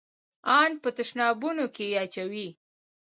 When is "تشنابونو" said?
0.97-1.63